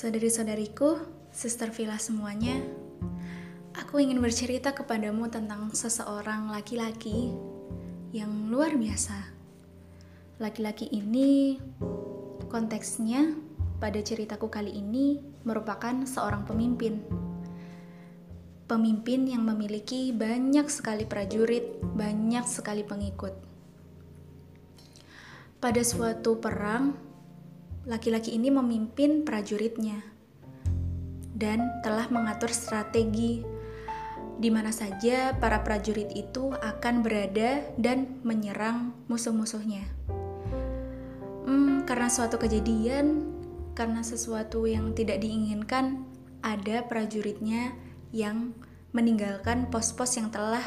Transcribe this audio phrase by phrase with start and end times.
[0.00, 0.96] Saudari-saudariku,
[1.28, 2.56] Sister Villa semuanya,
[3.76, 7.36] aku ingin bercerita kepadamu tentang seseorang laki-laki
[8.08, 9.28] yang luar biasa.
[10.40, 11.60] Laki-laki ini
[12.48, 13.36] konteksnya
[13.76, 17.04] pada ceritaku kali ini merupakan seorang pemimpin.
[18.72, 23.36] Pemimpin yang memiliki banyak sekali prajurit, banyak sekali pengikut.
[25.60, 27.09] Pada suatu perang,
[27.90, 29.98] laki-laki ini memimpin prajuritnya
[31.34, 33.42] dan telah mengatur strategi
[34.40, 39.84] di mana saja para prajurit itu akan berada dan menyerang musuh-musuhnya.
[41.44, 43.26] Hmm, karena suatu kejadian,
[43.76, 46.08] karena sesuatu yang tidak diinginkan,
[46.40, 47.76] ada prajuritnya
[48.16, 48.56] yang
[48.96, 50.62] meninggalkan pos-pos yang telah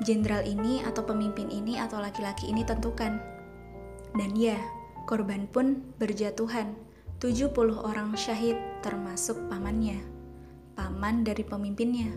[0.00, 3.20] jenderal ini atau pemimpin ini atau laki-laki ini tentukan.
[4.16, 4.56] Dan ya,
[5.08, 6.76] Korban pun berjatuhan,
[7.20, 10.00] 70 orang syahid termasuk pamannya,
[10.72, 12.08] paman dari pemimpinnya.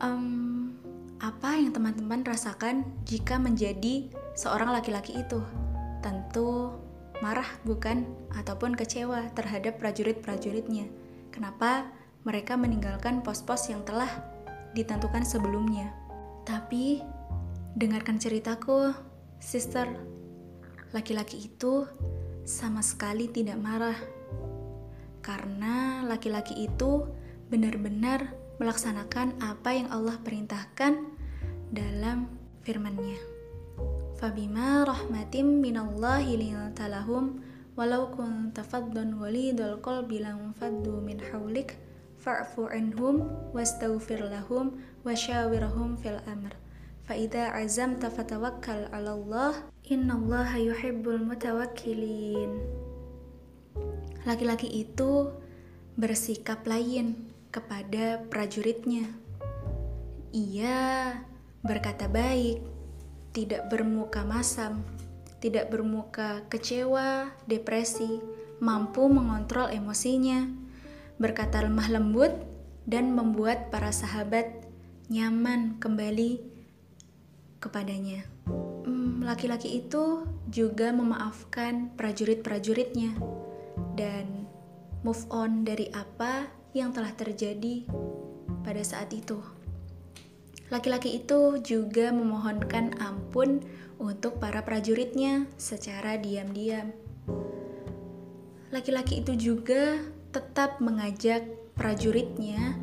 [0.00, 0.72] Um,
[1.18, 5.42] apa yang teman-teman rasakan jika menjadi seorang laki-laki itu?
[6.00, 6.72] Tentu
[7.20, 8.06] marah bukan?
[8.38, 10.86] Ataupun kecewa terhadap prajurit-prajuritnya.
[11.34, 11.90] Kenapa
[12.22, 14.08] mereka meninggalkan pos-pos yang telah
[14.72, 15.90] ditentukan sebelumnya?
[16.46, 17.02] Tapi,
[17.76, 18.94] dengarkan ceritaku,
[19.42, 19.90] sister
[20.92, 21.84] laki-laki itu
[22.48, 23.98] sama sekali tidak marah
[25.20, 27.04] karena laki-laki itu
[27.52, 31.04] benar-benar melaksanakan apa yang Allah perintahkan
[31.68, 32.32] dalam
[32.64, 33.20] firman-Nya.
[34.16, 37.38] Fabima rahmatim minallahi lintalahum
[37.78, 41.78] walau kunta faddan walidul qalbi lam faddu min hawlik
[42.18, 44.74] fa'fu anhum wastaghfir lahum
[45.06, 46.56] wasyawirhum fil amr.
[47.08, 49.54] Fa'idha azamta fatawakkal 'ala Allah
[49.88, 51.24] Innallaha yuhibbul.
[54.28, 55.32] Laki-laki itu
[55.96, 59.08] bersikap lain kepada prajuritnya.
[60.36, 61.16] Ia
[61.64, 62.60] berkata baik,
[63.32, 64.84] tidak bermuka masam,
[65.40, 68.20] tidak bermuka kecewa, depresi,
[68.60, 70.44] mampu mengontrol emosinya,
[71.16, 72.36] berkata lemah lembut,
[72.84, 74.68] dan membuat para sahabat
[75.08, 76.57] nyaman kembali
[77.58, 78.24] kepadanya
[79.28, 83.12] laki-laki itu juga memaafkan prajurit-prajuritnya
[83.92, 84.48] dan
[85.04, 87.84] move on dari apa yang telah terjadi
[88.64, 89.36] pada saat itu.
[90.72, 93.60] Laki-laki itu juga memohonkan ampun
[94.00, 96.96] untuk para prajuritnya secara diam-diam.
[98.72, 100.00] Laki-laki itu juga
[100.32, 101.44] tetap mengajak
[101.76, 102.80] prajuritnya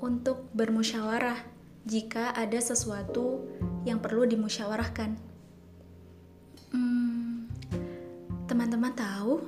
[0.00, 1.40] untuk bermusyawarah
[1.84, 3.48] jika ada sesuatu
[3.84, 5.16] yang perlu dimusyawarahkan.
[8.50, 9.40] Teman-teman tahu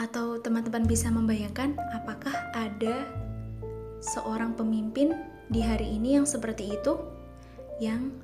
[0.00, 3.04] atau teman-teman bisa membayangkan apakah ada
[4.00, 5.12] seorang pemimpin
[5.52, 6.96] di hari ini yang seperti itu
[7.80, 8.16] yang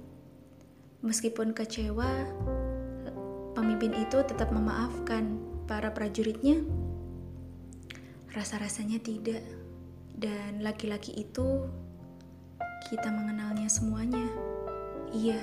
[1.05, 2.09] meskipun kecewa
[3.57, 6.61] pemimpin itu tetap memaafkan para prajuritnya?
[8.33, 9.41] Rasa-rasanya tidak.
[10.17, 11.65] Dan laki-laki itu
[12.87, 14.27] kita mengenalnya semuanya.
[15.11, 15.39] Iya,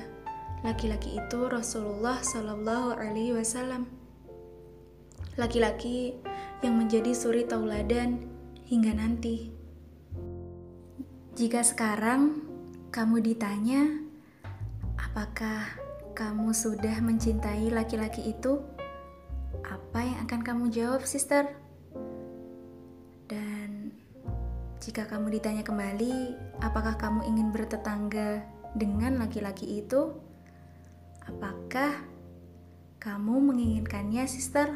[0.63, 3.83] Laki-laki itu Rasulullah Shallallahu Alaihi Wasallam.
[5.35, 6.15] Laki-laki
[6.63, 8.23] yang menjadi suri tauladan
[8.63, 9.51] hingga nanti.
[11.35, 12.47] Jika sekarang
[12.95, 13.91] kamu ditanya,
[14.95, 15.67] apakah
[16.15, 18.63] kamu sudah mencintai laki-laki itu?
[19.67, 21.51] Apa yang akan kamu jawab, sister?
[24.83, 28.43] Jika kamu ditanya kembali, apakah kamu ingin bertetangga
[28.75, 30.11] dengan laki-laki itu?
[31.23, 32.03] Apakah
[32.99, 34.67] kamu menginginkannya, sister?